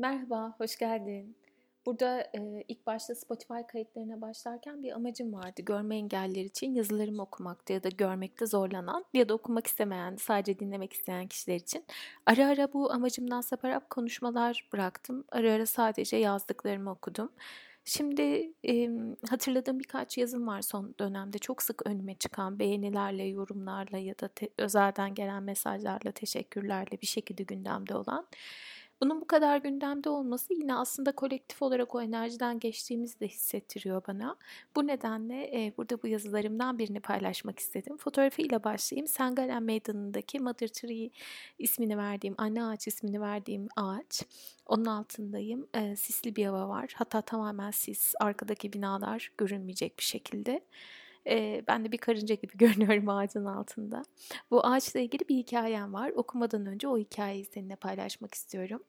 Merhaba, 0.00 0.54
hoş 0.58 0.76
geldin. 0.78 1.36
Burada 1.86 2.20
e, 2.20 2.64
ilk 2.68 2.86
başta 2.86 3.14
Spotify 3.14 3.60
kayıtlarına 3.68 4.20
başlarken 4.20 4.82
bir 4.82 4.92
amacım 4.92 5.32
vardı. 5.32 5.62
Görme 5.62 5.96
engelliler 5.96 6.44
için 6.44 6.74
yazılarımı 6.74 7.22
okumakta 7.22 7.74
ya 7.74 7.82
da 7.82 7.88
görmekte 7.88 8.46
zorlanan 8.46 9.04
ya 9.14 9.28
da 9.28 9.34
okumak 9.34 9.66
istemeyen, 9.66 10.16
sadece 10.16 10.58
dinlemek 10.58 10.92
isteyen 10.92 11.26
kişiler 11.28 11.56
için. 11.56 11.84
Ara 12.26 12.46
ara 12.46 12.72
bu 12.72 12.92
amacımdan 12.92 13.40
saparak 13.40 13.90
konuşmalar 13.90 14.68
bıraktım. 14.72 15.24
Ara 15.32 15.52
ara 15.52 15.66
sadece 15.66 16.16
yazdıklarımı 16.16 16.90
okudum. 16.90 17.32
Şimdi 17.84 18.52
e, 18.68 18.90
hatırladığım 19.30 19.78
birkaç 19.78 20.18
yazım 20.18 20.46
var 20.46 20.62
son 20.62 20.94
dönemde. 21.00 21.38
Çok 21.38 21.62
sık 21.62 21.86
önüme 21.86 22.14
çıkan 22.14 22.58
beğenilerle, 22.58 23.24
yorumlarla 23.24 23.98
ya 23.98 24.18
da 24.18 24.28
te- 24.28 24.50
özelden 24.58 25.14
gelen 25.14 25.42
mesajlarla, 25.42 26.12
teşekkürlerle 26.12 27.00
bir 27.02 27.06
şekilde 27.06 27.42
gündemde 27.42 27.94
olan. 27.96 28.26
Bunun 29.00 29.20
bu 29.20 29.26
kadar 29.26 29.56
gündemde 29.56 30.08
olması 30.08 30.54
yine 30.54 30.74
aslında 30.74 31.12
kolektif 31.12 31.62
olarak 31.62 31.94
o 31.94 32.02
enerjiden 32.02 32.60
geçtiğimizi 32.60 33.20
de 33.20 33.28
hissettiriyor 33.28 34.02
bana. 34.08 34.36
Bu 34.76 34.86
nedenle 34.86 35.64
e, 35.64 35.72
burada 35.76 36.02
bu 36.02 36.06
yazılarımdan 36.06 36.78
birini 36.78 37.00
paylaşmak 37.00 37.58
istedim. 37.58 37.96
Fotoğrafıyla 37.96 38.64
başlayayım. 38.64 39.06
Sengalen 39.06 39.62
Meydanı'ndaki 39.62 40.40
Mother 40.40 40.68
Tree 40.68 41.10
ismini 41.58 41.98
verdiğim, 41.98 42.34
anne 42.38 42.64
ağaç 42.64 42.86
ismini 42.86 43.20
verdiğim 43.20 43.68
ağaç. 43.76 44.22
Onun 44.66 44.84
altındayım. 44.84 45.68
E, 45.74 45.96
sisli 45.96 46.36
bir 46.36 46.46
hava 46.46 46.68
var. 46.68 46.92
Hatta 46.96 47.20
tamamen 47.20 47.70
sis. 47.70 48.14
Arkadaki 48.20 48.72
binalar 48.72 49.32
görünmeyecek 49.38 49.98
bir 49.98 50.04
şekilde. 50.04 50.60
E, 51.28 51.62
ben 51.68 51.84
de 51.84 51.92
bir 51.92 51.98
karınca 51.98 52.34
gibi 52.34 52.52
görünüyorum 52.58 53.08
ağacın 53.08 53.44
altında. 53.44 54.02
Bu 54.50 54.66
ağaçla 54.66 55.00
ilgili 55.00 55.28
bir 55.28 55.36
hikayem 55.36 55.94
var. 55.94 56.10
Okumadan 56.10 56.66
önce 56.66 56.88
o 56.88 56.98
hikayeyi 56.98 57.44
seninle 57.44 57.76
paylaşmak 57.76 58.34
istiyorum. 58.34 58.82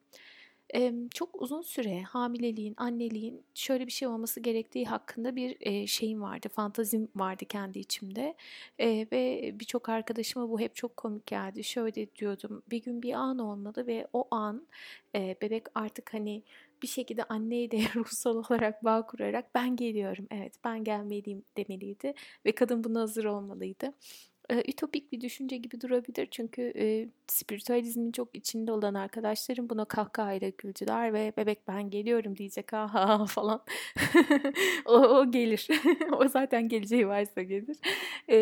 E, 0.76 0.94
çok 1.14 1.42
uzun 1.42 1.62
süre 1.62 2.02
hamileliğin, 2.02 2.74
anneliğin 2.78 3.44
şöyle 3.54 3.88
bir 3.88 3.92
şey 3.92 4.08
olması 4.08 4.40
gerektiği 4.40 4.86
hakkında 4.86 5.36
bir 5.36 5.58
e, 5.60 5.88
şeyim 5.88 6.22
vardı, 6.22 6.50
fantazim 6.50 7.08
vardı 7.16 7.46
kendi 7.46 7.80
içimde. 7.80 8.36
E, 8.80 9.08
ve 9.12 9.52
birçok 9.60 9.90
arkadaşıma 9.90 10.50
bu 10.50 10.60
hep 10.60 10.76
çok 10.76 10.98
komik 10.98 11.26
geldi. 11.26 11.64
Şöyle 11.64 12.16
diyordum, 12.16 12.64
bir 12.72 12.82
gün 12.84 13.02
bir 13.02 13.14
an 13.14 13.40
olmalı 13.40 13.88
ve 13.88 14.08
o 14.14 14.28
an 14.32 14.68
e, 15.16 15.36
bebek 15.42 15.64
artık 15.76 16.14
hani 16.14 16.44
bir 16.84 16.88
şekilde 16.88 17.24
anneyle 17.24 17.78
ruhsal 17.96 18.36
olarak 18.36 18.84
bağ 18.84 19.06
kurarak 19.06 19.56
ben 19.56 19.76
geliyorum, 19.76 20.28
evet 20.32 20.54
ben 20.64 20.84
gelmeliyim 20.84 21.44
demeliydi 21.58 22.14
ve 22.46 22.52
kadın 22.52 22.84
buna 22.84 23.02
hazır 23.02 23.26
olmalıydı. 23.26 23.94
E, 24.50 24.64
ütopik 24.72 25.12
bir 25.12 25.22
düşünce 25.22 25.58
gibi 25.58 25.82
durabilir 25.82 26.28
çünkü 26.32 26.74
e, 26.76 27.10
spiritüalizmin 27.28 28.12
çok 28.12 28.36
içinde 28.36 28.72
olan 28.72 28.94
arkadaşlarım 28.94 29.70
buna 29.70 29.86
kahkahayla 29.86 30.50
güldüler 30.58 31.14
ve 31.14 31.34
bebek 31.38 31.68
ben 31.68 31.90
geliyorum 31.90 32.38
diyecek 32.38 32.74
ha 32.74 32.94
ha 32.94 33.26
falan. 33.26 33.64
O, 34.86 34.94
o 34.94 35.32
gelir. 35.32 35.68
O 36.12 36.28
zaten 36.28 36.70
geleceği 36.70 37.08
varsa 37.08 37.42
gelir. 37.42 37.78
E, 38.30 38.36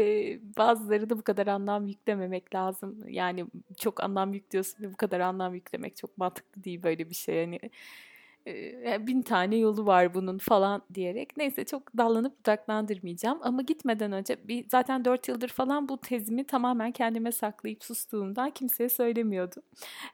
bazıları 0.57 1.09
da 1.09 1.17
bu 1.17 1.21
kadar 1.21 1.47
anlam 1.47 1.87
yüklememek 1.87 2.55
lazım. 2.55 3.09
Yani 3.09 3.45
çok 3.77 4.03
anlam 4.03 4.33
yüklüyorsun 4.33 4.83
ve 4.83 4.91
bu 4.93 4.97
kadar 4.97 5.19
anlam 5.19 5.55
yüklemek 5.55 5.97
çok 5.97 6.17
mantıklı 6.17 6.63
değil 6.63 6.83
böyle 6.83 7.09
bir 7.09 7.15
şey. 7.15 7.35
Yani 7.35 7.59
bin 8.99 9.21
tane 9.21 9.55
yolu 9.55 9.85
var 9.85 10.13
bunun 10.13 10.37
falan 10.37 10.81
diyerek. 10.93 11.37
Neyse 11.37 11.65
çok 11.65 11.97
dallanıp 11.97 12.39
budaklandırmayacağım. 12.39 13.39
Ama 13.41 13.61
gitmeden 13.61 14.11
önce 14.11 14.37
bir, 14.47 14.65
zaten 14.71 15.05
dört 15.05 15.27
yıldır 15.27 15.47
falan 15.47 15.89
bu 15.89 15.97
tezimi 15.97 16.43
tamamen 16.43 16.91
kendime 16.91 17.31
saklayıp 17.31 17.83
sustuğumdan 17.83 18.49
kimseye 18.49 18.89
söylemiyordum. 18.89 19.63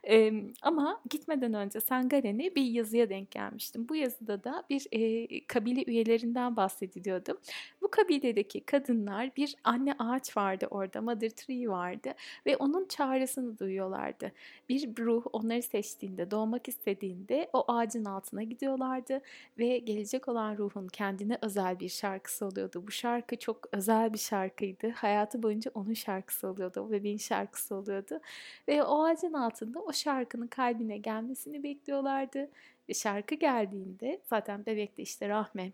E, 0.08 0.32
ama 0.62 1.00
gitmeden 1.10 1.54
önce 1.54 1.80
Sangaren'e 1.80 2.54
bir 2.54 2.64
yazıya 2.64 3.08
denk 3.08 3.30
gelmiştim. 3.30 3.88
Bu 3.88 3.96
yazıda 3.96 4.44
da 4.44 4.62
bir 4.70 4.86
e, 4.92 5.46
kabile 5.46 5.84
üyelerinden 5.84 6.56
bahsediliyordu. 6.56 7.40
Bu 7.82 7.90
kabiledeki 7.90 8.60
kadınlar 8.60 9.36
bir 9.36 9.56
anne 9.64 9.94
ağaç 9.98 10.36
vardı 10.36 10.66
orada, 10.70 11.02
Mother 11.02 11.30
Tree 11.30 11.68
vardı 11.68 12.14
ve 12.46 12.56
onun 12.56 12.86
çağrısını 12.88 13.58
duyuyorlardı. 13.58 14.32
Bir 14.68 14.96
ruh 14.98 15.26
onları 15.32 15.62
seçtiğinde, 15.62 16.30
doğmak 16.30 16.68
istediğinde 16.68 17.50
o 17.52 17.64
ağacın 17.68 18.04
altında 18.04 18.23
altına 18.24 18.42
gidiyorlardı 18.42 19.20
ve 19.58 19.78
gelecek 19.78 20.28
olan 20.28 20.56
ruhun 20.56 20.88
kendine 20.88 21.38
özel 21.42 21.80
bir 21.80 21.88
şarkısı 21.88 22.46
oluyordu. 22.46 22.84
Bu 22.86 22.90
şarkı 22.90 23.36
çok 23.36 23.68
özel 23.72 24.12
bir 24.12 24.18
şarkıydı. 24.18 24.90
Hayatı 24.90 25.42
boyunca 25.42 25.70
onun 25.74 25.94
şarkısı 25.94 26.48
oluyordu. 26.48 26.80
O 26.80 26.90
bebeğin 26.90 27.18
şarkısı 27.18 27.74
oluyordu. 27.74 28.20
Ve 28.68 28.82
o 28.82 29.04
ağacın 29.04 29.32
altında 29.32 29.80
o 29.80 29.92
şarkının 29.92 30.46
kalbine 30.46 30.98
gelmesini 30.98 31.62
bekliyorlardı. 31.62 32.50
Ve 32.88 32.94
şarkı 32.94 33.34
geldiğinde 33.34 34.20
zaten 34.30 34.66
bebek 34.66 34.98
de 34.98 35.02
işte 35.02 35.28
rahme 35.28 35.72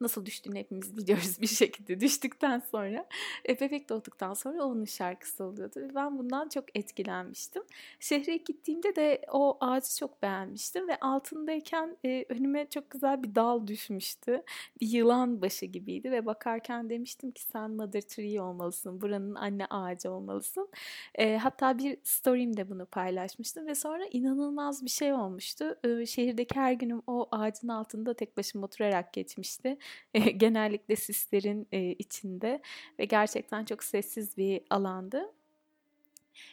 nasıl 0.00 0.26
düştüğünü 0.26 0.58
hepimiz 0.58 0.96
biliyoruz 0.96 1.40
bir 1.40 1.46
şekilde 1.46 2.00
düştükten 2.00 2.62
sonra 2.70 3.06
e, 3.48 3.60
bebek 3.60 3.88
doğduktan 3.88 4.34
sonra 4.34 4.64
onun 4.64 4.84
şarkısı 4.84 5.44
oluyordu 5.44 5.80
ben 5.94 6.18
bundan 6.18 6.48
çok 6.48 6.76
etkilenmiştim. 6.76 7.62
Şehre 8.00 8.36
gittiğimde 8.36 8.96
de 8.96 9.22
o 9.32 9.58
ağacı 9.60 9.96
çok 9.98 10.22
beğenmiştim 10.22 10.88
ve 10.88 11.00
altındayken 11.00 11.96
e, 12.04 12.24
önüme 12.28 12.66
çok 12.70 12.90
güzel 12.90 13.22
bir 13.22 13.34
dal 13.34 13.66
düşmüştü. 13.66 14.42
Bir 14.80 14.88
yılan 14.88 15.42
başı 15.42 15.66
gibiydi 15.66 16.10
ve 16.10 16.26
bakarken 16.26 16.90
demiştim 16.90 17.30
ki 17.30 17.42
sen 17.42 17.70
Mother 17.70 18.00
Tree 18.00 18.40
olmalısın, 18.40 19.00
buranın 19.00 19.34
anne 19.34 19.66
ağacı 19.66 20.10
olmalısın. 20.10 20.68
E, 21.14 21.36
hatta 21.36 21.78
bir 21.78 21.98
story'imde 22.04 22.70
bunu 22.70 22.86
paylaşmıştım 22.86 23.66
ve 23.66 23.74
sonra 23.74 24.04
inanılmaz 24.10 24.84
bir 24.84 24.90
şey 24.90 25.12
olmuştu. 25.12 25.78
E, 25.84 26.06
şehirdeki 26.06 26.54
her 26.54 26.72
günüm 26.72 27.02
o 27.06 27.28
ağacın 27.30 27.68
altında 27.68 28.14
tek 28.14 28.36
başıma 28.36 28.66
oturarak 28.66 29.12
geçmişti. 29.12 29.78
genellikle 30.36 30.96
sislerin 30.96 31.68
içinde 31.98 32.62
ve 32.98 33.04
gerçekten 33.04 33.64
çok 33.64 33.84
sessiz 33.84 34.36
bir 34.36 34.60
alandı. 34.70 35.32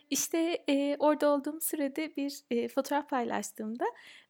İşte 0.09 0.63
e, 0.69 0.95
orada 0.99 1.29
olduğum 1.29 1.61
sürede 1.61 2.15
bir 2.15 2.39
e, 2.51 2.67
fotoğraf 2.67 3.09
paylaştığımda 3.09 3.85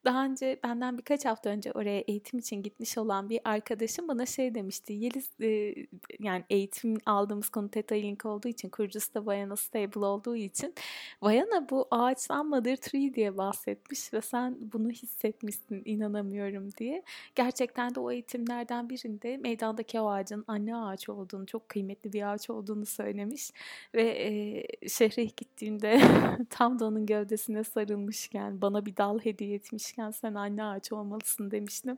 daha 0.06 0.26
önce 0.26 0.60
benden 0.64 0.98
birkaç 0.98 1.26
hafta 1.26 1.50
önce 1.50 1.72
oraya 1.72 2.04
eğitim 2.08 2.40
için 2.40 2.64
gitmiş 2.64 2.98
olan 2.98 3.30
bir 3.30 3.40
arkadaşım 3.44 4.08
bana 4.08 4.26
şey 4.26 4.56
demişti. 4.56 4.94
Yeliz 4.94 5.30
e, 5.42 5.76
yani 6.20 6.44
eğitim 6.50 6.98
aldığımız 7.06 7.50
konu 7.50 7.70
Theta 7.70 7.96
Link 7.96 8.26
olduğu 8.26 8.48
için 8.48 8.70
kurucusu 8.70 9.14
da 9.14 9.26
Vayana 9.26 9.56
Stable 9.56 10.06
olduğu 10.06 10.36
için 10.36 10.74
Vayana 11.22 11.70
bu 11.70 11.88
ağaçtan 11.92 12.48
Mother 12.48 12.76
Tree 12.76 13.14
diye 13.14 13.38
bahsetmiş 13.38 14.14
ve 14.14 14.22
sen 14.22 14.58
bunu 14.74 14.90
hissetmişsin 14.90 15.82
inanamıyorum 15.86 16.72
diye. 16.78 17.04
Gerçekten 17.36 17.96
de 17.96 18.00
o 18.00 18.12
eğitimlerden 18.12 18.90
birinde 18.90 19.38
meydandaki 19.38 20.00
o 20.00 20.10
ağacın 20.10 20.44
anne 20.48 20.76
ağaç 20.76 21.10
olduğunu 21.10 21.46
çok 21.46 21.70
kıymetli 21.70 22.14
bir 22.14 22.34
ağaç 22.34 22.50
olduğunu 22.50 22.86
söylemiş 22.86 23.52
ve 23.94 24.04
e, 24.04 24.90
şehre 24.90 25.24
gittiğimde 25.24 26.02
tam 26.50 26.80
da 26.80 26.86
onun 26.86 27.06
gövdesine 27.06 27.64
sarılmışken 27.64 28.62
bana 28.62 28.86
bir 28.86 28.98
dal 28.98 29.20
hediye 29.20 29.56
etmiş 29.56 29.95
gelmişken 29.96 30.12
sen 30.12 30.34
anne 30.36 30.64
ağaç 30.64 30.92
olmalısın 30.92 31.52
demiştim. 31.52 31.98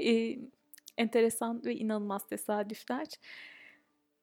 Ee, 0.00 0.38
enteresan 0.98 1.64
ve 1.64 1.74
inanılmaz 1.74 2.26
tesadüfler. 2.26 3.06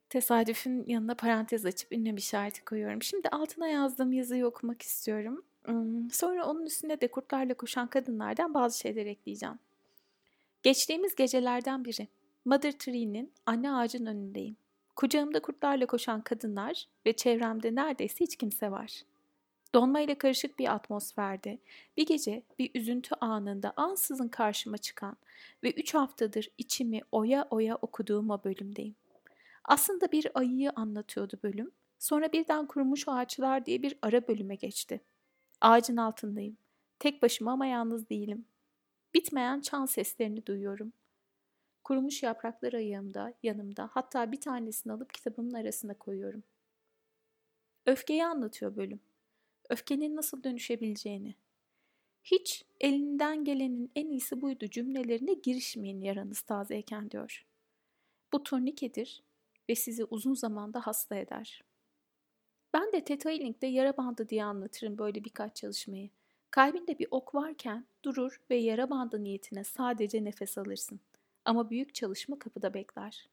Tesadüfün 0.09 0.85
yanına 0.87 1.15
parantez 1.15 1.65
açıp 1.65 1.91
ünlem 1.91 2.17
işareti 2.17 2.65
koyuyorum. 2.65 3.03
Şimdi 3.03 3.29
altına 3.29 3.67
yazdığım 3.67 4.13
yazıyı 4.13 4.45
okumak 4.45 4.81
istiyorum. 4.81 5.43
Sonra 6.11 6.45
onun 6.45 6.65
üstünde 6.65 7.01
de 7.01 7.07
kurtlarla 7.07 7.53
koşan 7.53 7.87
kadınlardan 7.87 8.53
bazı 8.53 8.79
şeyler 8.79 9.05
ekleyeceğim. 9.05 9.59
Geçtiğimiz 10.63 11.15
gecelerden 11.15 11.85
biri. 11.85 12.07
Mother 12.45 12.71
Tree'nin 12.71 13.31
anne 13.45 13.71
ağacın 13.71 14.05
önündeyim. 14.05 14.55
Kucağımda 14.95 15.41
kurtlarla 15.41 15.85
koşan 15.85 16.21
kadınlar 16.21 16.85
ve 17.05 17.13
çevremde 17.13 17.75
neredeyse 17.75 18.15
hiç 18.19 18.35
kimse 18.35 18.71
var. 18.71 19.03
Donmayla 19.75 20.17
karışık 20.17 20.59
bir 20.59 20.73
atmosferde 20.73 21.59
bir 21.97 22.05
gece 22.05 22.43
bir 22.59 22.71
üzüntü 22.75 23.15
anında 23.21 23.73
ansızın 23.75 24.27
karşıma 24.27 24.77
çıkan 24.77 25.17
ve 25.63 25.71
üç 25.71 25.93
haftadır 25.93 26.49
içimi 26.57 27.01
oya 27.11 27.47
oya 27.49 27.75
okuduğum 27.75 28.29
o 28.29 28.43
bölümdeyim. 28.43 28.95
Aslında 29.63 30.11
bir 30.11 30.27
ayıyı 30.33 30.71
anlatıyordu 30.75 31.39
bölüm. 31.43 31.71
Sonra 31.99 32.31
birden 32.31 32.65
kurumuş 32.65 33.03
ağaçlar 33.07 33.65
diye 33.65 33.81
bir 33.81 33.97
ara 34.01 34.27
bölüme 34.27 34.55
geçti. 34.55 35.01
Ağacın 35.61 35.97
altındayım. 35.97 36.57
Tek 36.99 37.21
başıma 37.21 37.51
ama 37.51 37.65
yalnız 37.65 38.09
değilim. 38.09 38.45
Bitmeyen 39.13 39.61
çan 39.61 39.85
seslerini 39.85 40.45
duyuyorum. 40.45 40.93
Kurumuş 41.83 42.23
yapraklar 42.23 42.73
ayağımda, 42.73 43.33
yanımda, 43.43 43.89
hatta 43.93 44.31
bir 44.31 44.41
tanesini 44.41 44.93
alıp 44.93 45.13
kitabımın 45.13 45.53
arasına 45.53 45.93
koyuyorum. 45.93 46.43
Öfkeyi 47.85 48.25
anlatıyor 48.25 48.75
bölüm 48.75 48.99
öfkenin 49.71 50.15
nasıl 50.15 50.43
dönüşebileceğini. 50.43 51.35
Hiç 52.23 52.65
elinden 52.79 53.43
gelenin 53.45 53.91
en 53.95 54.09
iyisi 54.09 54.41
buydu 54.41 54.67
cümlelerine 54.67 55.33
girişmeyin 55.33 56.01
yaranız 56.01 56.41
tazeyken 56.41 57.11
diyor. 57.11 57.45
Bu 58.33 58.43
turnikedir 58.43 59.23
ve 59.69 59.75
sizi 59.75 60.05
uzun 60.05 60.33
zamanda 60.33 60.87
hasta 60.87 61.15
eder. 61.15 61.63
Ben 62.73 62.91
de 62.91 63.03
Tetailing'de 63.03 63.67
yara 63.67 63.97
bandı 63.97 64.29
diye 64.29 64.43
anlatırım 64.43 64.97
böyle 64.97 65.23
birkaç 65.23 65.55
çalışmayı. 65.55 66.09
Kalbinde 66.51 66.99
bir 66.99 67.07
ok 67.11 67.35
varken 67.35 67.85
durur 68.03 68.41
ve 68.49 68.55
yara 68.55 68.89
bandı 68.89 69.23
niyetine 69.23 69.63
sadece 69.63 70.23
nefes 70.23 70.57
alırsın. 70.57 70.99
Ama 71.45 71.69
büyük 71.69 71.95
çalışma 71.95 72.39
kapıda 72.39 72.73
bekler. 72.73 73.29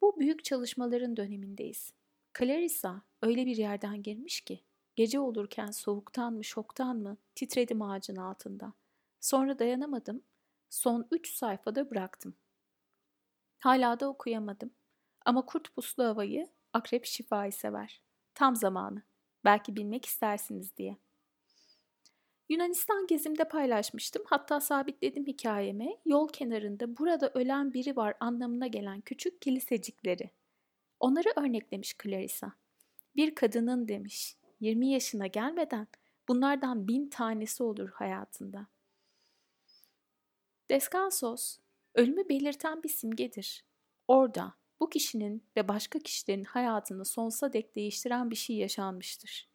Bu 0.00 0.20
büyük 0.20 0.44
çalışmaların 0.44 1.16
dönemindeyiz. 1.16 1.92
Clarissa 2.38 3.02
öyle 3.22 3.46
bir 3.46 3.56
yerden 3.56 4.02
girmiş 4.02 4.40
ki 4.40 4.60
gece 5.00 5.20
olurken 5.20 5.70
soğuktan 5.70 6.32
mı 6.32 6.44
şoktan 6.44 6.96
mı 6.96 7.16
titredim 7.34 7.82
ağacın 7.82 8.16
altında. 8.16 8.72
Sonra 9.20 9.58
dayanamadım. 9.58 10.22
Son 10.70 11.06
üç 11.10 11.34
sayfada 11.34 11.90
bıraktım. 11.90 12.34
Hala 13.58 14.00
da 14.00 14.08
okuyamadım. 14.08 14.70
Ama 15.24 15.46
kurt 15.46 15.74
puslu 15.74 16.04
havayı, 16.04 16.48
akrep 16.72 17.06
şifayı 17.06 17.52
sever. 17.52 18.00
Tam 18.34 18.56
zamanı. 18.56 19.02
Belki 19.44 19.76
bilmek 19.76 20.04
istersiniz 20.04 20.76
diye. 20.76 20.96
Yunanistan 22.48 23.06
gezimde 23.06 23.44
paylaşmıştım. 23.48 24.22
Hatta 24.26 24.60
sabitledim 24.60 25.26
hikayeme. 25.26 25.96
Yol 26.04 26.28
kenarında 26.28 26.98
burada 26.98 27.30
ölen 27.34 27.72
biri 27.72 27.96
var 27.96 28.14
anlamına 28.20 28.66
gelen 28.66 29.00
küçük 29.00 29.42
kilisecikleri. 29.42 30.30
Onları 31.00 31.28
örneklemiş 31.36 31.96
Clarissa. 32.02 32.52
Bir 33.16 33.34
kadının 33.34 33.88
demiş, 33.88 34.36
20 34.60 34.88
yaşına 34.88 35.26
gelmeden 35.26 35.86
bunlardan 36.28 36.88
bin 36.88 37.08
tanesi 37.08 37.62
olur 37.62 37.90
hayatında. 37.90 38.66
Descansos, 40.70 41.58
ölümü 41.94 42.28
belirten 42.28 42.82
bir 42.82 42.88
simgedir. 42.88 43.64
Orada 44.08 44.54
bu 44.80 44.90
kişinin 44.90 45.44
ve 45.56 45.68
başka 45.68 45.98
kişilerin 45.98 46.44
hayatını 46.44 47.04
sonsuza 47.04 47.52
dek 47.52 47.76
değiştiren 47.76 48.30
bir 48.30 48.36
şey 48.36 48.56
yaşanmıştır. 48.56 49.48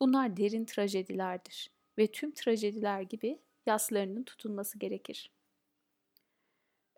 Bunlar 0.00 0.36
derin 0.36 0.64
trajedilerdir 0.64 1.70
ve 1.98 2.06
tüm 2.06 2.30
trajediler 2.30 3.00
gibi 3.00 3.40
yaslarının 3.66 4.22
tutulması 4.22 4.78
gerekir. 4.78 5.30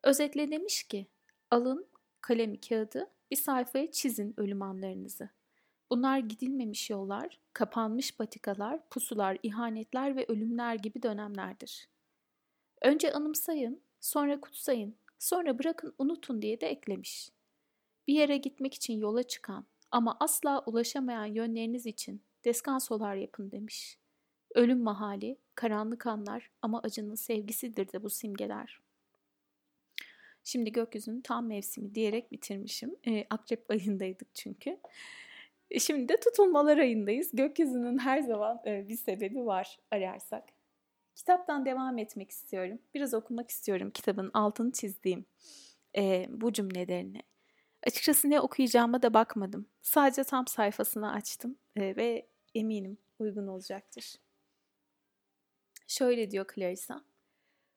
Özetle 0.03 0.51
demiş 0.51 0.83
ki, 0.83 1.07
alın 1.51 1.87
kalemi 2.21 2.61
kağıdı 2.61 3.11
bir 3.31 3.37
sayfaya 3.37 3.91
çizin 3.91 4.35
ölüm 4.37 4.63
anlarınızı. 4.63 5.31
Bunlar 5.93 6.19
gidilmemiş 6.19 6.91
yollar, 6.91 7.39
kapanmış 7.53 8.17
patikalar, 8.17 8.89
pusular, 8.89 9.39
ihanetler 9.43 10.17
ve 10.17 10.25
ölümler 10.29 10.75
gibi 10.75 11.03
dönemlerdir. 11.03 11.89
Önce 12.83 13.13
anımsayın, 13.13 13.81
sonra 14.01 14.41
kutsayın, 14.41 14.97
sonra 15.19 15.59
bırakın 15.59 15.95
unutun 15.99 16.43
diye 16.43 16.61
de 16.61 16.67
eklemiş. 16.67 17.31
Bir 18.09 18.15
yere 18.15 18.37
gitmek 18.37 18.75
için 18.75 18.99
yola 18.99 19.23
çıkan 19.23 19.67
ama 19.91 20.17
asla 20.21 20.63
ulaşamayan 20.67 21.27
yönleriniz 21.27 21.87
için 21.87 22.23
deskansolar 22.45 23.15
yapın 23.15 23.51
demiş. 23.51 23.99
Ölüm 24.55 24.83
mahali, 24.83 25.39
karanlık 25.55 26.07
anlar 26.07 26.51
ama 26.63 26.81
acının 26.81 27.15
sevgisidir 27.15 27.93
de 27.93 28.03
bu 28.03 28.11
simgeler. 28.11 28.81
Şimdi 30.45 30.73
gökyüzünün 30.73 31.21
tam 31.21 31.47
mevsimi 31.47 31.95
diyerek 31.95 32.33
bitirmişim. 32.33 32.97
E, 33.07 33.27
Akrep 33.31 33.71
ayındaydık 33.71 34.35
çünkü. 34.35 34.79
E, 35.73 35.81
şimdi 35.81 36.09
de 36.09 36.17
tutulmalar 36.21 36.79
ayındayız. 36.79 37.31
Gökyüzünün 37.33 37.99
her 37.99 38.21
zaman 38.21 38.61
e, 38.67 38.89
bir 38.89 38.97
sebebi 38.97 39.47
var 39.47 39.79
ararsak. 39.91 40.45
Kitaptan 41.15 41.67
devam 41.67 41.99
etmek 41.99 42.31
istiyorum. 42.31 42.79
Biraz 42.95 43.15
okumak 43.15 43.51
istiyorum 43.51 43.91
kitabın 43.91 44.31
altını 44.35 44.73
çizdiğim 44.73 45.25
e, 45.97 46.27
bu 46.29 46.53
cümlelerini. 46.53 47.23
Açıkçası 47.87 48.31
ne 48.31 48.41
okuyacağıma 48.41 49.03
da 49.03 49.15
bakmadım. 49.15 49.67
Sadece 49.83 50.25
tam 50.25 50.47
sayfasını 50.47 51.13
açtım 51.13 51.59
e, 51.77 51.97
ve 51.97 52.27
eminim 52.55 52.99
uygun 53.19 53.47
olacaktır. 53.47 54.15
Şöyle 55.87 56.31
diyor 56.31 56.47
Clarissa. 56.55 57.05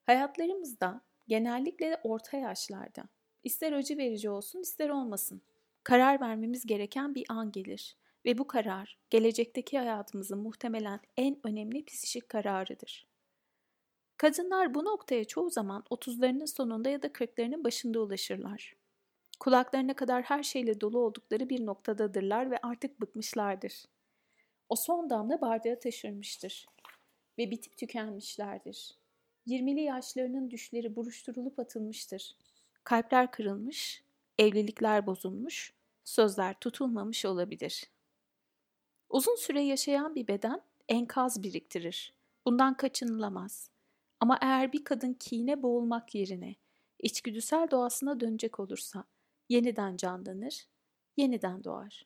Hayatlarımızda 0.04 1.02
genellikle 1.28 2.02
orta 2.04 2.38
yaşlarda 2.38 3.04
ister 3.44 3.72
acı 3.72 3.98
verici 3.98 4.30
olsun 4.30 4.60
ister 4.60 4.90
olmasın 4.90 5.42
karar 5.86 6.22
vermemiz 6.22 6.66
gereken 6.66 7.16
bir 7.16 7.26
an 7.30 7.52
gelir 7.52 7.98
ve 8.26 8.38
bu 8.38 8.48
karar 8.48 8.98
gelecekteki 9.10 9.78
hayatımızın 9.78 10.40
muhtemelen 10.40 11.00
en 11.18 11.40
önemli 11.44 11.86
psikik 11.86 12.30
kararıdır. 12.30 13.08
Kadınlar 14.18 14.74
bu 14.74 14.86
noktaya 14.86 15.26
çoğu 15.26 15.50
zaman 15.50 15.84
30'larının 15.90 16.48
sonunda 16.48 16.90
ya 16.90 17.02
da 17.02 17.08
40'larının 17.08 17.64
başında 17.64 18.00
ulaşırlar. 18.00 18.76
Kulaklarına 19.40 19.94
kadar 19.94 20.24
her 20.24 20.44
şeyle 20.44 20.82
dolu 20.82 21.00
oldukları 21.00 21.50
bir 21.50 21.66
noktadadırlar 21.66 22.52
ve 22.52 22.58
artık 22.64 23.02
bıkmışlardır. 23.02 23.86
O 24.70 24.76
son 24.76 25.10
damla 25.10 25.42
bardağı 25.42 25.80
taşırmıştır 25.80 26.66
ve 27.38 27.52
bitip 27.52 27.78
tükenmişlerdir. 27.78 28.92
Yirmili 29.46 29.82
yaşlarının 29.82 30.52
düşleri 30.52 30.96
buruşturulup 30.96 31.60
atılmıştır. 31.60 32.36
Kalpler 32.84 33.32
kırılmış, 33.32 34.05
evlilikler 34.40 35.08
bozulmuş, 35.08 35.74
sözler 36.06 36.60
tutulmamış 36.60 37.26
olabilir. 37.26 37.90
Uzun 39.10 39.36
süre 39.36 39.62
yaşayan 39.62 40.16
bir 40.16 40.28
beden 40.28 40.62
enkaz 40.90 41.44
biriktirir. 41.44 42.14
Bundan 42.46 42.78
kaçınılamaz. 42.78 43.70
Ama 44.20 44.38
eğer 44.42 44.74
bir 44.74 44.84
kadın 44.84 45.14
kine 45.14 45.64
boğulmak 45.64 46.16
yerine 46.16 46.56
içgüdüsel 47.00 47.68
doğasına 47.72 48.20
dönecek 48.20 48.60
olursa 48.60 49.04
yeniden 49.50 49.98
canlanır, 49.98 50.68
yeniden 51.18 51.64
doğar. 51.64 52.06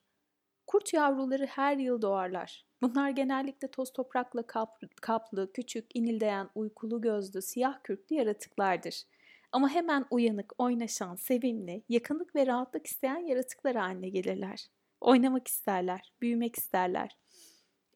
Kurt 0.68 0.94
yavruları 0.94 1.46
her 1.46 1.78
yıl 1.78 2.02
doğarlar. 2.02 2.66
Bunlar 2.82 3.10
genellikle 3.10 3.68
toz 3.68 3.94
toprakla 3.94 4.44
kaplı, 5.02 5.54
küçük, 5.54 5.96
inildeyen, 5.96 6.50
uykulu 6.56 7.02
gözlü, 7.02 7.42
siyah 7.42 7.84
kürklü 7.84 8.16
yaratıklardır. 8.16 9.04
Ama 9.52 9.70
hemen 9.70 10.06
uyanık, 10.12 10.54
oynaşan, 10.58 11.16
sevimli, 11.16 11.84
yakınlık 11.90 12.36
ve 12.36 12.48
rahatlık 12.48 12.88
isteyen 12.88 13.26
yaratıklar 13.26 13.76
haline 13.76 14.10
gelirler. 14.10 14.66
Oynamak 15.02 15.48
isterler, 15.48 16.14
büyümek 16.22 16.56
isterler. 16.56 17.18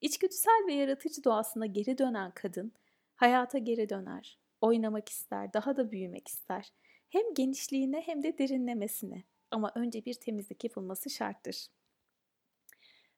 İçgüdüsel 0.01 0.63
ve 0.67 0.73
yaratıcı 0.73 1.23
doğasına 1.23 1.65
geri 1.65 1.97
dönen 1.97 2.31
kadın, 2.31 2.71
hayata 3.15 3.57
geri 3.57 3.89
döner, 3.89 4.39
oynamak 4.61 5.09
ister, 5.09 5.53
daha 5.53 5.77
da 5.77 5.91
büyümek 5.91 6.27
ister. 6.27 6.73
Hem 7.09 7.33
genişliğine 7.33 8.01
hem 8.01 8.23
de 8.23 8.37
derinlemesine. 8.37 9.23
Ama 9.51 9.71
önce 9.75 10.05
bir 10.05 10.13
temizlik 10.13 10.63
yapılması 10.63 11.09
şarttır. 11.09 11.67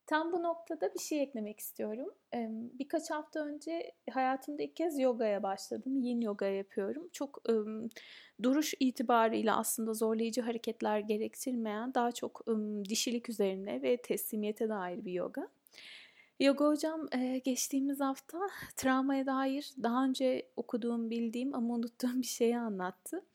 Tam 0.07 0.31
bu 0.31 0.43
noktada 0.43 0.93
bir 0.93 0.99
şey 0.99 1.21
eklemek 1.21 1.59
istiyorum. 1.59 2.13
Birkaç 2.79 3.11
hafta 3.11 3.45
önce 3.45 3.91
hayatımda 4.11 4.63
ilk 4.63 4.75
kez 4.75 4.99
yogaya 4.99 5.43
başladım. 5.43 5.97
Yin 5.97 6.21
yoga 6.21 6.45
yapıyorum. 6.45 7.09
Çok 7.11 7.43
duruş 8.43 8.73
itibarıyla 8.79 9.57
aslında 9.57 9.93
zorlayıcı 9.93 10.41
hareketler 10.41 10.99
gerektirmeyen 10.99 11.93
daha 11.93 12.11
çok 12.11 12.45
dişilik 12.89 13.29
üzerine 13.29 13.81
ve 13.81 13.97
teslimiyete 13.97 14.69
dair 14.69 15.05
bir 15.05 15.11
yoga. 15.11 15.47
Yoga 16.39 16.65
hocam 16.65 17.07
geçtiğimiz 17.43 17.99
hafta 17.99 18.39
travmaya 18.75 19.25
dair 19.25 19.73
daha 19.83 20.05
önce 20.05 20.47
okuduğum, 20.55 21.09
bildiğim 21.09 21.55
ama 21.55 21.73
unuttuğum 21.73 22.21
bir 22.21 22.27
şeyi 22.27 22.57
anlattı. 22.57 23.25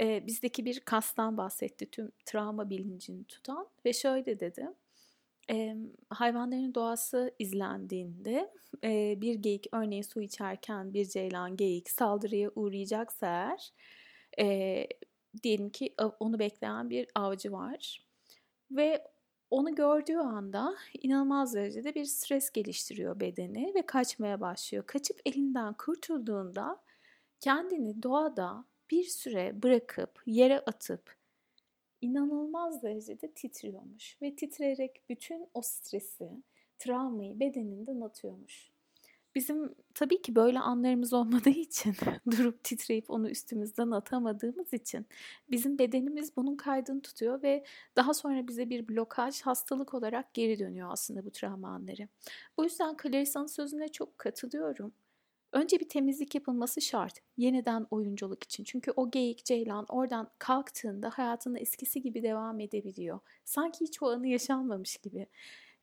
Bizdeki 0.00 0.64
bir 0.64 0.80
kastan 0.80 1.36
bahsetti 1.36 1.90
tüm 1.90 2.12
travma 2.24 2.70
bilincini 2.70 3.24
tutan 3.24 3.66
ve 3.84 3.92
şöyle 3.92 4.40
dedi 4.40 4.68
e, 5.50 5.76
hayvanların 6.10 6.74
doğası 6.74 7.34
izlendiğinde 7.38 8.50
e, 8.84 9.20
bir 9.20 9.34
geyik 9.34 9.66
örneğin 9.72 10.02
su 10.02 10.20
içerken 10.20 10.94
bir 10.94 11.04
ceylan 11.04 11.56
geyik 11.56 11.90
saldırıya 11.90 12.50
uğrayacaksa 12.54 13.26
eğer 13.26 13.72
e, 14.38 14.86
diyelim 15.42 15.70
ki 15.70 15.94
onu 16.20 16.38
bekleyen 16.38 16.90
bir 16.90 17.08
avcı 17.14 17.52
var 17.52 18.06
ve 18.70 19.10
onu 19.50 19.74
gördüğü 19.74 20.16
anda 20.16 20.76
inanılmaz 21.02 21.54
derecede 21.54 21.94
bir 21.94 22.04
stres 22.04 22.50
geliştiriyor 22.50 23.20
bedeni 23.20 23.72
ve 23.74 23.86
kaçmaya 23.86 24.40
başlıyor. 24.40 24.86
Kaçıp 24.86 25.20
elinden 25.26 25.74
kurtulduğunda 25.74 26.80
kendini 27.40 28.02
doğada 28.02 28.64
bir 28.90 29.04
süre 29.04 29.62
bırakıp 29.62 30.22
yere 30.26 30.58
atıp 30.58 31.19
inanılmaz 32.00 32.82
derecede 32.82 33.32
titriyormuş 33.32 34.22
ve 34.22 34.36
titreyerek 34.36 35.02
bütün 35.08 35.48
o 35.54 35.62
stresi, 35.62 36.30
travmayı 36.78 37.40
bedeninden 37.40 38.00
atıyormuş. 38.00 38.70
Bizim 39.34 39.74
tabii 39.94 40.22
ki 40.22 40.34
böyle 40.34 40.60
anlarımız 40.60 41.12
olmadığı 41.12 41.50
için 41.50 41.94
durup 42.30 42.64
titreyip 42.64 43.10
onu 43.10 43.30
üstümüzden 43.30 43.90
atamadığımız 43.90 44.72
için 44.72 45.06
bizim 45.50 45.78
bedenimiz 45.78 46.36
bunun 46.36 46.56
kaydını 46.56 47.02
tutuyor 47.02 47.42
ve 47.42 47.64
daha 47.96 48.14
sonra 48.14 48.48
bize 48.48 48.70
bir 48.70 48.88
blokaj 48.88 49.40
hastalık 49.42 49.94
olarak 49.94 50.34
geri 50.34 50.58
dönüyor 50.58 50.88
aslında 50.92 51.24
bu 51.24 51.30
travma 51.30 51.68
anları. 51.68 52.08
Bu 52.56 52.64
yüzden 52.64 52.96
Clarissa'nın 53.02 53.46
sözüne 53.46 53.88
çok 53.88 54.18
katılıyorum. 54.18 54.92
Önce 55.52 55.80
bir 55.80 55.88
temizlik 55.88 56.34
yapılması 56.34 56.80
şart. 56.80 57.18
Yeniden 57.36 57.86
oyunculuk 57.90 58.44
için. 58.44 58.64
Çünkü 58.64 58.92
o 58.96 59.10
geyik, 59.10 59.44
ceylan 59.44 59.86
oradan 59.88 60.30
kalktığında 60.38 61.10
hayatında 61.10 61.58
eskisi 61.58 62.02
gibi 62.02 62.22
devam 62.22 62.60
edebiliyor. 62.60 63.20
Sanki 63.44 63.80
hiç 63.84 64.02
o 64.02 64.10
anı 64.10 64.26
yaşanmamış 64.28 64.96
gibi. 64.96 65.26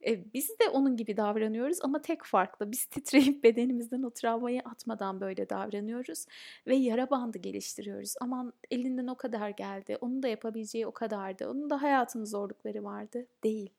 E, 0.05 0.33
biz 0.33 0.49
de 0.49 0.69
onun 0.69 0.97
gibi 0.97 1.17
davranıyoruz 1.17 1.77
ama 1.81 2.01
tek 2.01 2.23
farklı. 2.25 2.71
Biz 2.71 2.85
titreyip 2.85 3.43
bedenimizden 3.43 4.03
o 4.03 4.09
travmayı 4.09 4.61
atmadan 4.61 5.21
böyle 5.21 5.49
davranıyoruz 5.49 6.25
ve 6.67 6.75
yara 6.75 7.09
bandı 7.09 7.37
geliştiriyoruz. 7.37 8.13
Aman 8.21 8.53
elinden 8.71 9.07
o 9.07 9.15
kadar 9.15 9.49
geldi, 9.49 9.97
onun 10.01 10.23
da 10.23 10.27
yapabileceği 10.27 10.87
o 10.87 10.91
kadardı, 10.91 11.49
onun 11.49 11.69
da 11.69 11.81
hayatının 11.81 12.25
zorlukları 12.25 12.83
vardı. 12.83 13.27
Değil, 13.43 13.69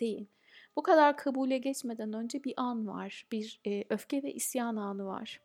değil. 0.00 0.26
Bu 0.76 0.82
kadar 0.82 1.16
kabule 1.16 1.58
geçmeden 1.58 2.12
önce 2.12 2.44
bir 2.44 2.54
an 2.56 2.86
var, 2.86 3.26
bir 3.32 3.60
e, 3.66 3.84
öfke 3.90 4.22
ve 4.22 4.32
isyan 4.32 4.76
anı 4.76 5.06
var. 5.06 5.40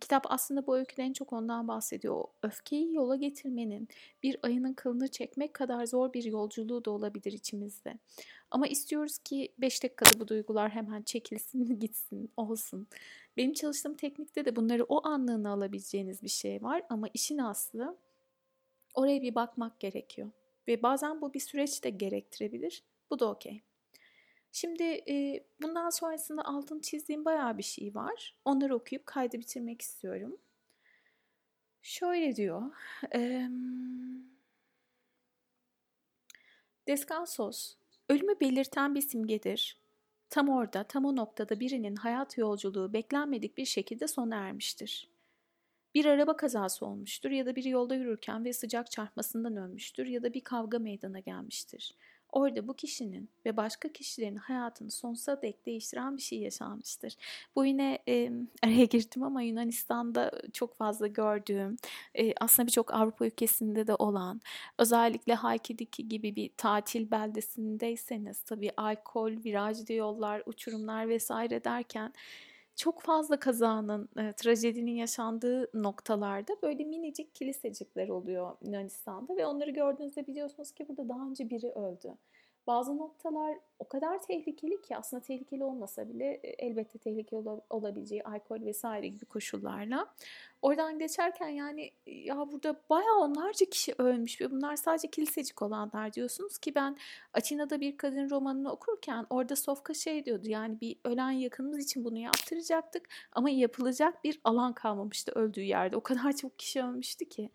Kitap 0.00 0.26
aslında 0.28 0.66
bu 0.66 0.76
öyküde 0.76 1.02
en 1.02 1.12
çok 1.12 1.32
ondan 1.32 1.68
bahsediyor. 1.68 2.14
O 2.14 2.32
öfkeyi 2.42 2.94
yola 2.94 3.16
getirmenin 3.16 3.88
bir 4.22 4.36
ayının 4.42 4.72
kılını 4.74 5.08
çekmek 5.08 5.54
kadar 5.54 5.86
zor 5.86 6.12
bir 6.12 6.24
yolculuğu 6.24 6.84
da 6.84 6.90
olabilir 6.90 7.32
içimizde. 7.32 7.98
Ama 8.50 8.66
istiyoruz 8.66 9.18
ki 9.18 9.54
5 9.58 9.82
dakikada 9.82 10.20
bu 10.20 10.28
duygular 10.28 10.70
hemen 10.70 11.02
çekilsin, 11.02 11.64
gitsin, 11.80 12.30
olsun. 12.36 12.86
Benim 13.36 13.52
çalıştığım 13.52 13.94
teknikte 13.94 14.44
de 14.44 14.56
bunları 14.56 14.84
o 14.84 15.06
anlığına 15.06 15.52
alabileceğiniz 15.52 16.22
bir 16.22 16.28
şey 16.28 16.62
var 16.62 16.82
ama 16.88 17.08
işin 17.14 17.38
aslı 17.38 17.96
oraya 18.94 19.22
bir 19.22 19.34
bakmak 19.34 19.80
gerekiyor. 19.80 20.30
Ve 20.68 20.82
bazen 20.82 21.20
bu 21.20 21.34
bir 21.34 21.40
süreç 21.40 21.84
de 21.84 21.90
gerektirebilir. 21.90 22.82
Bu 23.10 23.18
da 23.18 23.30
okey. 23.30 23.62
Şimdi 24.60 24.82
e, 24.82 25.44
bundan 25.62 25.90
sonrasında 25.90 26.44
altın 26.44 26.80
çizdiğim 26.80 27.24
bayağı 27.24 27.58
bir 27.58 27.62
şey 27.62 27.94
var. 27.94 28.36
Onları 28.44 28.74
okuyup 28.74 29.06
kaydı 29.06 29.38
bitirmek 29.38 29.82
istiyorum. 29.82 30.36
Şöyle 31.82 32.36
diyor. 32.36 32.62
E, 33.14 33.48
Descansos, 36.88 37.76
ölümü 38.08 38.40
belirten 38.40 38.94
bir 38.94 39.00
simgedir. 39.00 39.80
Tam 40.30 40.48
orada, 40.48 40.84
tam 40.84 41.04
o 41.04 41.16
noktada 41.16 41.60
birinin 41.60 41.96
hayat 41.96 42.38
yolculuğu 42.38 42.92
beklenmedik 42.92 43.58
bir 43.58 43.64
şekilde 43.64 44.08
sona 44.08 44.36
ermiştir. 44.36 45.08
Bir 45.94 46.04
araba 46.04 46.36
kazası 46.36 46.86
olmuştur 46.86 47.30
ya 47.30 47.46
da 47.46 47.56
biri 47.56 47.68
yolda 47.68 47.94
yürürken 47.94 48.44
ve 48.44 48.52
sıcak 48.52 48.90
çarpmasından 48.90 49.56
ölmüştür 49.56 50.06
ya 50.06 50.22
da 50.22 50.34
bir 50.34 50.44
kavga 50.44 50.78
meydana 50.78 51.20
gelmiştir. 51.20 51.96
Orada 52.32 52.68
bu 52.68 52.74
kişinin 52.74 53.28
ve 53.46 53.56
başka 53.56 53.92
kişilerin 53.92 54.36
hayatını 54.36 54.90
sonsuza 54.90 55.42
dek 55.42 55.66
değiştiren 55.66 56.16
bir 56.16 56.22
şey 56.22 56.38
yaşanmıştır. 56.38 57.16
Bu 57.56 57.64
yine 57.64 57.98
e, 58.08 58.32
araya 58.64 58.84
girdim 58.84 59.22
ama 59.22 59.42
Yunanistan'da 59.42 60.30
çok 60.52 60.76
fazla 60.76 61.06
gördüğüm, 61.06 61.76
e, 62.14 62.34
aslında 62.40 62.66
birçok 62.66 62.94
Avrupa 62.94 63.26
ülkesinde 63.26 63.86
de 63.86 63.94
olan, 63.94 64.40
özellikle 64.78 65.34
Halki'deki 65.34 66.08
gibi 66.08 66.36
bir 66.36 66.50
tatil 66.56 67.10
beldesindeyseniz 67.10 68.40
tabii 68.40 68.70
alkol, 68.76 69.32
virajlı 69.44 69.94
yollar, 69.94 70.42
uçurumlar 70.46 71.08
vesaire 71.08 71.64
derken 71.64 72.12
çok 72.78 73.00
fazla 73.00 73.38
kazanın, 73.40 74.08
e, 74.18 74.32
trajedinin 74.32 74.92
yaşandığı 74.92 75.70
noktalarda 75.82 76.52
böyle 76.62 76.84
minicik 76.84 77.34
kilisecikler 77.34 78.08
oluyor 78.08 78.56
Yunanistan'da 78.62 79.36
ve 79.36 79.46
onları 79.46 79.70
gördüğünüzde 79.70 80.26
biliyorsunuz 80.26 80.72
ki 80.72 80.88
burada 80.88 81.08
daha 81.08 81.28
önce 81.28 81.50
biri 81.50 81.70
öldü. 81.70 82.14
Bazı 82.66 82.98
noktalar 82.98 83.58
o 83.78 83.88
kadar 83.88 84.22
tehlikeli 84.22 84.82
ki 84.82 84.96
aslında 84.96 85.22
tehlikeli 85.22 85.64
olmasa 85.64 86.08
bile 86.08 86.24
e, 86.42 86.48
elbette 86.66 86.98
tehlikeli 86.98 87.48
olabileceği 87.70 88.24
alkol 88.24 88.60
vesaire 88.60 89.08
gibi 89.08 89.24
koşullarla. 89.24 90.06
Oradan 90.62 90.98
geçerken 90.98 91.48
yani 91.48 91.90
ya 92.06 92.36
burada 92.52 92.82
bayağı 92.90 93.18
onlarca 93.18 93.66
kişi 93.66 93.94
ölmüş 93.98 94.40
ve 94.40 94.50
bunlar 94.50 94.76
sadece 94.76 95.10
kilisecik 95.10 95.62
olanlar 95.62 96.12
diyorsunuz 96.12 96.58
ki 96.58 96.74
ben 96.74 96.96
Atina'da 97.34 97.80
bir 97.80 97.96
kadın 97.96 98.30
romanını 98.30 98.72
okurken 98.72 99.26
orada 99.30 99.56
Sofka 99.56 99.94
şey 99.94 100.24
diyordu 100.24 100.48
yani 100.48 100.80
bir 100.80 100.96
ölen 101.04 101.30
yakınımız 101.30 101.78
için 101.84 102.04
bunu 102.04 102.18
yaptıracaktık 102.18 103.08
ama 103.32 103.50
yapılacak 103.50 104.24
bir 104.24 104.40
alan 104.44 104.72
kalmamıştı 104.72 105.32
öldüğü 105.32 105.60
yerde. 105.60 105.96
O 105.96 106.00
kadar 106.00 106.36
çok 106.36 106.58
kişi 106.58 106.82
ölmüştü 106.82 107.24
ki. 107.24 107.50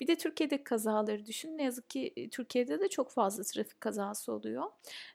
Bir 0.00 0.06
de 0.06 0.16
Türkiye'deki 0.16 0.64
kazaları 0.64 1.26
düşün. 1.26 1.58
Ne 1.58 1.62
yazık 1.62 1.90
ki 1.90 2.28
Türkiye'de 2.32 2.80
de 2.80 2.88
çok 2.88 3.10
fazla 3.10 3.42
trafik 3.42 3.80
kazası 3.80 4.32
oluyor. 4.32 4.64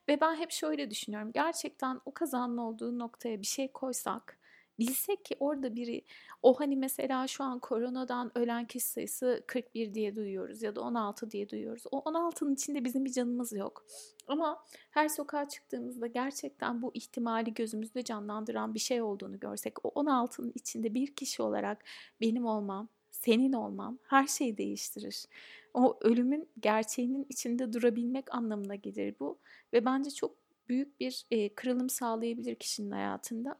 Ve 0.09 0.21
ben 0.21 0.35
hep 0.35 0.51
şöyle 0.51 0.89
düşünüyorum. 0.91 1.31
Gerçekten 1.33 1.99
o 2.05 2.13
kazanın 2.13 2.57
olduğu 2.57 2.99
noktaya 2.99 3.41
bir 3.41 3.47
şey 3.47 3.71
koysak 3.71 4.40
bilsek 4.81 5.25
ki 5.25 5.35
orada 5.39 5.75
biri 5.75 6.01
o 6.43 6.59
hani 6.59 6.75
mesela 6.75 7.27
şu 7.27 7.43
an 7.43 7.59
koronadan 7.59 8.31
ölen 8.35 8.65
kişi 8.65 8.85
sayısı 8.85 9.43
41 9.47 9.93
diye 9.93 10.15
duyuyoruz 10.15 10.63
ya 10.63 10.75
da 10.75 10.81
16 10.81 11.31
diye 11.31 11.49
duyuyoruz. 11.49 11.83
O 11.91 11.99
16'nın 11.99 12.53
içinde 12.53 12.85
bizim 12.85 13.05
bir 13.05 13.11
canımız 13.11 13.53
yok. 13.53 13.85
Ama 14.27 14.63
her 14.91 15.09
sokağa 15.09 15.49
çıktığımızda 15.49 16.07
gerçekten 16.07 16.81
bu 16.81 16.91
ihtimali 16.93 17.53
gözümüzde 17.53 18.03
canlandıran 18.03 18.73
bir 18.73 18.79
şey 18.79 19.01
olduğunu 19.01 19.39
görsek 19.39 19.85
o 19.85 19.89
16'nın 19.89 20.51
içinde 20.55 20.93
bir 20.93 21.15
kişi 21.15 21.41
olarak 21.41 21.85
benim 22.21 22.45
olmam, 22.45 22.89
senin 23.11 23.53
olmam 23.53 23.99
her 24.03 24.27
şeyi 24.27 24.57
değiştirir. 24.57 25.25
O 25.73 25.99
ölümün 26.01 26.49
gerçeğinin 26.59 27.25
içinde 27.29 27.73
durabilmek 27.73 28.35
anlamına 28.35 28.75
gelir 28.75 29.15
bu 29.19 29.37
ve 29.73 29.85
bence 29.85 30.11
çok 30.11 30.40
büyük 30.71 30.99
bir 30.99 31.25
e, 31.31 31.55
kırılım 31.55 31.89
sağlayabilir 31.89 32.55
kişinin 32.55 32.91
hayatında. 32.91 33.55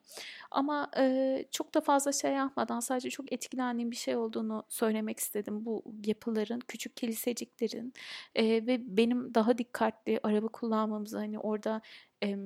Ama 0.52 0.92
e, 0.98 1.46
çok 1.52 1.74
da 1.74 1.82
fazla 1.82 2.12
şey 2.12 2.32
yapmadan 2.32 2.80
sadece 2.80 3.10
çok 3.10 3.34
etkilendiğim 3.34 3.92
bir 3.92 3.96
şey 3.96 4.16
olduğunu 4.16 4.64
söylemek 4.70 5.20
istedim. 5.20 5.66
Bu 5.66 5.84
yapıların, 6.06 6.60
küçük 6.60 6.98
kiliseciklerin 6.98 7.94
e, 8.36 8.46
ve 8.46 8.98
benim 8.98 9.34
daha 9.34 9.58
dikkatli 9.58 10.20
araba 10.24 10.48
kullanmamızı 10.48 11.18
hani 11.18 11.40
orada 11.40 11.82
e, 12.24 12.38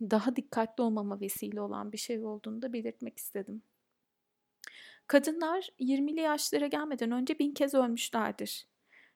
daha 0.00 0.36
dikkatli 0.36 0.82
olmama 0.82 1.20
vesile 1.20 1.60
olan 1.60 1.92
bir 1.92 1.98
şey 1.98 2.24
olduğunu 2.24 2.62
da 2.62 2.72
belirtmek 2.72 3.18
istedim. 3.18 3.62
Kadınlar 5.06 5.68
20'li 5.80 6.20
yaşlara 6.20 6.66
gelmeden 6.66 7.10
önce 7.10 7.38
bin 7.38 7.54
kez 7.54 7.74
ölmüşlerdir. 7.74 8.66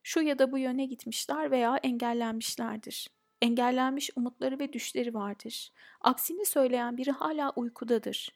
Şu 0.03 0.21
ya 0.21 0.39
da 0.39 0.53
bu 0.53 0.59
yöne 0.59 0.87
gitmişler 0.87 1.51
veya 1.51 1.77
engellenmişlerdir. 1.77 3.18
Engellenmiş 3.43 4.11
umutları 4.17 4.59
ve 4.59 4.73
düşleri 4.73 5.15
vardır. 5.15 5.73
Aksini 6.01 6.47
söyleyen 6.47 6.97
biri 6.97 7.11
hala 7.11 7.53
uykudadır. 7.57 8.33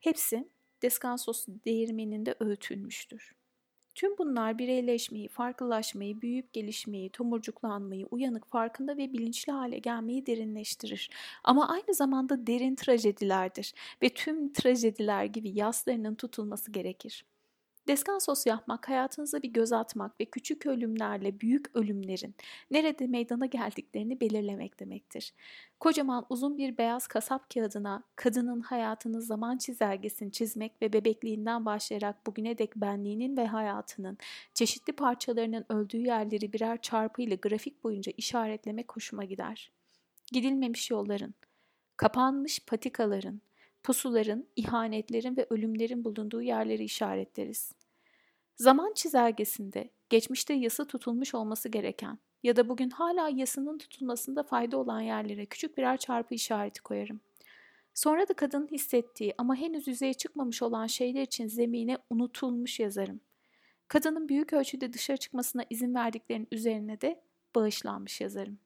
Hepsi 0.00 0.48
Descansos 0.82 1.46
değirmeninde 1.64 2.34
öğütülmüştür. 2.40 3.34
Tüm 3.94 4.18
bunlar 4.18 4.58
bireyleşmeyi, 4.58 5.28
farklılaşmayı, 5.28 6.20
büyüyüp 6.20 6.52
gelişmeyi, 6.52 7.10
tomurcuklanmayı, 7.10 8.06
uyanık, 8.06 8.46
farkında 8.46 8.96
ve 8.96 9.12
bilinçli 9.12 9.52
hale 9.52 9.78
gelmeyi 9.78 10.26
derinleştirir. 10.26 11.10
Ama 11.44 11.68
aynı 11.68 11.94
zamanda 11.94 12.46
derin 12.46 12.74
trajedilerdir 12.74 13.74
ve 14.02 14.08
tüm 14.08 14.52
trajediler 14.52 15.24
gibi 15.24 15.50
yaslarının 15.50 16.14
tutulması 16.14 16.72
gerekir. 16.72 17.24
Deskansos 17.88 18.46
yapmak, 18.46 18.88
hayatınıza 18.88 19.42
bir 19.42 19.52
göz 19.52 19.72
atmak 19.72 20.20
ve 20.20 20.24
küçük 20.24 20.66
ölümlerle 20.66 21.40
büyük 21.40 21.76
ölümlerin 21.76 22.34
nerede 22.70 23.06
meydana 23.06 23.46
geldiklerini 23.46 24.20
belirlemek 24.20 24.80
demektir. 24.80 25.32
Kocaman 25.80 26.26
uzun 26.28 26.58
bir 26.58 26.78
beyaz 26.78 27.06
kasap 27.06 27.50
kağıdına 27.54 28.02
kadının 28.16 28.60
hayatının 28.60 29.20
zaman 29.20 29.58
çizelgesini 29.58 30.32
çizmek 30.32 30.82
ve 30.82 30.92
bebekliğinden 30.92 31.64
başlayarak 31.64 32.26
bugüne 32.26 32.58
dek 32.58 32.76
benliğinin 32.76 33.36
ve 33.36 33.46
hayatının 33.46 34.18
çeşitli 34.54 34.92
parçalarının 34.92 35.64
öldüğü 35.68 36.06
yerleri 36.06 36.52
birer 36.52 36.82
çarpı 36.82 37.22
ile 37.22 37.34
grafik 37.34 37.84
boyunca 37.84 38.12
işaretlemek 38.16 38.96
hoşuma 38.96 39.24
gider. 39.24 39.72
Gidilmemiş 40.32 40.90
yolların, 40.90 41.34
kapanmış 41.96 42.60
patikaların, 42.66 43.40
pusuların, 43.84 44.46
ihanetlerin 44.56 45.36
ve 45.36 45.46
ölümlerin 45.50 46.04
bulunduğu 46.04 46.42
yerleri 46.42 46.84
işaretleriz. 46.84 47.72
Zaman 48.56 48.92
çizelgesinde 48.94 49.90
geçmişte 50.10 50.54
yası 50.54 50.86
tutulmuş 50.86 51.34
olması 51.34 51.68
gereken 51.68 52.18
ya 52.42 52.56
da 52.56 52.68
bugün 52.68 52.90
hala 52.90 53.28
yasının 53.28 53.78
tutulmasında 53.78 54.42
fayda 54.42 54.76
olan 54.76 55.00
yerlere 55.00 55.46
küçük 55.46 55.76
birer 55.78 55.96
çarpı 55.96 56.34
işareti 56.34 56.82
koyarım. 56.82 57.20
Sonra 57.94 58.28
da 58.28 58.34
kadının 58.34 58.68
hissettiği 58.68 59.34
ama 59.38 59.56
henüz 59.56 59.88
yüzeye 59.88 60.14
çıkmamış 60.14 60.62
olan 60.62 60.86
şeyler 60.86 61.22
için 61.22 61.46
zemine 61.46 61.98
unutulmuş 62.10 62.80
yazarım. 62.80 63.20
Kadının 63.88 64.28
büyük 64.28 64.52
ölçüde 64.52 64.92
dışarı 64.92 65.16
çıkmasına 65.16 65.64
izin 65.70 65.94
verdiklerinin 65.94 66.48
üzerine 66.52 67.00
de 67.00 67.20
bağışlanmış 67.54 68.20
yazarım. 68.20 68.58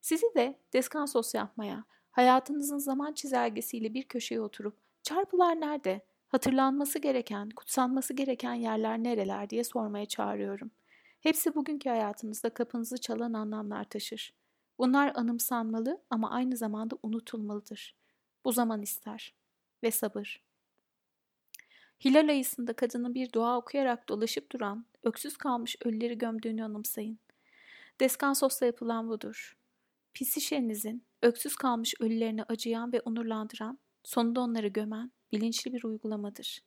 Sizi 0.00 0.26
de 0.36 0.58
deskansos 0.72 1.34
yapmaya, 1.34 1.84
hayatınızın 2.18 2.78
zaman 2.78 3.12
çizelgesiyle 3.12 3.94
bir 3.94 4.02
köşeye 4.02 4.40
oturup 4.40 4.76
çarpılar 5.02 5.60
nerede, 5.60 6.00
hatırlanması 6.28 6.98
gereken, 6.98 7.50
kutsanması 7.50 8.14
gereken 8.14 8.54
yerler 8.54 8.98
nereler 8.98 9.50
diye 9.50 9.64
sormaya 9.64 10.06
çağırıyorum. 10.06 10.70
Hepsi 11.20 11.54
bugünkü 11.54 11.88
hayatınızda 11.88 12.50
kapınızı 12.50 12.98
çalan 12.98 13.32
anlamlar 13.32 13.84
taşır. 13.84 14.34
Bunlar 14.78 15.12
anımsanmalı 15.14 16.00
ama 16.10 16.30
aynı 16.30 16.56
zamanda 16.56 16.98
unutulmalıdır. 17.02 17.94
Bu 18.44 18.52
zaman 18.52 18.82
ister 18.82 19.34
ve 19.82 19.90
sabır. 19.90 20.42
Hilal 22.04 22.28
ayısında 22.28 22.72
kadının 22.72 23.14
bir 23.14 23.32
dua 23.32 23.58
okuyarak 23.58 24.08
dolaşıp 24.08 24.52
duran, 24.52 24.86
öksüz 25.02 25.36
kalmış 25.36 25.76
ölüleri 25.84 26.18
gömdüğünü 26.18 26.64
anımsayın. 26.64 27.18
Deskansos'la 28.00 28.66
yapılan 28.66 29.08
budur. 29.08 29.57
Psişenizin 30.24 31.04
öksüz 31.22 31.56
kalmış 31.56 31.94
ölülerine 32.00 32.42
acıyan 32.42 32.92
ve 32.92 33.00
onurlandıran, 33.00 33.78
sonunda 34.04 34.40
onları 34.40 34.68
gömen 34.68 35.12
bilinçli 35.32 35.72
bir 35.72 35.84
uygulamadır. 35.84 36.62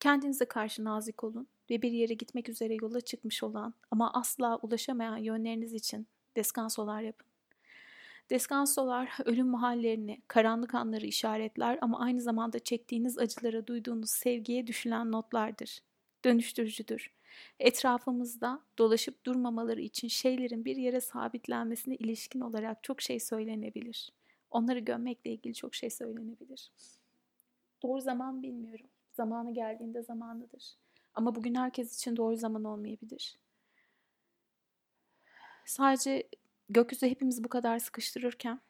Kendinize 0.00 0.44
karşı 0.44 0.84
nazik 0.84 1.24
olun 1.24 1.48
ve 1.70 1.82
bir 1.82 1.90
yere 1.92 2.14
gitmek 2.14 2.48
üzere 2.48 2.76
yola 2.82 3.00
çıkmış 3.00 3.42
olan 3.42 3.74
ama 3.90 4.12
asla 4.12 4.56
ulaşamayan 4.56 5.16
yönleriniz 5.16 5.74
için 5.74 6.06
deskansolar 6.36 7.02
yapın. 7.02 7.26
Deskansolar 8.30 9.10
ölüm 9.24 9.46
mahallerini, 9.46 10.22
karanlık 10.28 10.74
anları 10.74 11.06
işaretler 11.06 11.78
ama 11.80 12.00
aynı 12.00 12.20
zamanda 12.20 12.58
çektiğiniz 12.58 13.18
acılara 13.18 13.66
duyduğunuz 13.66 14.10
sevgiye 14.10 14.66
düşülen 14.66 15.12
notlardır. 15.12 15.80
Dönüştürücüdür. 16.24 17.17
Etrafımızda 17.60 18.60
dolaşıp 18.78 19.26
durmamaları 19.26 19.80
için 19.80 20.08
şeylerin 20.08 20.64
bir 20.64 20.76
yere 20.76 21.00
sabitlenmesine 21.00 21.96
ilişkin 21.96 22.40
olarak 22.40 22.82
çok 22.82 23.02
şey 23.02 23.20
söylenebilir. 23.20 24.12
Onları 24.50 24.78
gömmekle 24.78 25.30
ilgili 25.30 25.54
çok 25.54 25.74
şey 25.74 25.90
söylenebilir. 25.90 26.70
Doğru 27.82 28.00
zaman 28.00 28.42
bilmiyorum. 28.42 28.86
Zamanı 29.12 29.54
geldiğinde 29.54 30.02
zamanıdır. 30.02 30.76
Ama 31.14 31.34
bugün 31.34 31.54
herkes 31.54 31.96
için 31.96 32.16
doğru 32.16 32.36
zaman 32.36 32.64
olmayabilir. 32.64 33.38
Sadece 35.64 36.28
gökyüzü 36.68 37.06
hepimizi 37.06 37.44
bu 37.44 37.48
kadar 37.48 37.78
sıkıştırırken 37.78 38.60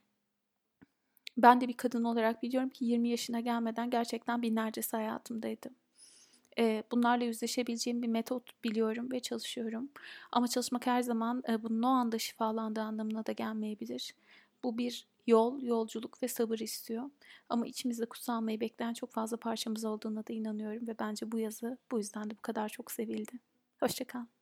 ben 1.37 1.61
de 1.61 1.69
bir 1.69 1.77
kadın 1.77 2.05
olarak 2.05 2.43
biliyorum 2.43 2.69
ki 2.69 2.85
20 2.85 3.09
yaşına 3.09 3.41
gelmeden 3.41 3.91
gerçekten 3.91 4.43
binlercesi 4.43 4.97
hayatımdaydı. 4.97 5.71
Bunlarla 6.93 7.25
yüzleşebileceğim 7.25 8.03
bir 8.03 8.09
metot 8.09 8.65
biliyorum 8.65 9.13
ve 9.13 9.21
çalışıyorum. 9.21 9.89
Ama 10.33 10.49
çalışmak 10.49 10.87
her 10.87 11.03
zaman 11.03 11.43
bunun 11.63 11.83
o 11.83 11.89
anda 11.89 12.19
şifalandığı 12.19 12.83
anlamına 12.83 13.27
da 13.27 13.33
gelmeyebilir. 13.33 14.15
Bu 14.65 14.79
bir 14.79 15.07
yol, 15.27 15.63
yolculuk 15.63 16.23
ve 16.23 16.29
sabır 16.29 16.59
istiyor. 16.59 17.11
Ama 17.49 17.67
içimizde 17.67 18.07
kutsanmayı 18.07 18.61
bekleyen 18.61 18.95
çok 18.95 19.11
fazla 19.11 19.37
parçamız 19.37 19.85
olduğuna 19.85 20.27
da 20.27 20.33
inanıyorum 20.33 20.87
ve 20.89 20.99
bence 20.99 21.33
bu 21.33 21.39
yazı 21.39 21.79
bu 21.91 21.99
yüzden 21.99 22.31
de 22.31 22.37
bu 22.37 22.43
kadar 22.43 22.69
çok 22.69 22.93
sevildi. 22.93 23.33
Hoşçakal. 23.81 24.38